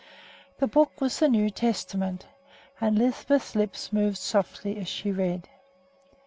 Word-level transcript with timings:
The 0.57 0.65
book 0.65 0.99
was 0.99 1.19
the 1.19 1.29
New 1.29 1.51
Testament, 1.51 2.25
and 2.79 2.97
Lisbeth's 2.97 3.53
lips 3.55 3.93
moved 3.93 4.17
softly 4.17 4.79
as 4.79 4.87
she 4.87 5.11
read. 5.11 5.47